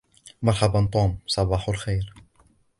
مرحباً, 0.41 0.89
توم. 0.91 1.17
صباح 1.27 1.69
الخير. 1.69 2.13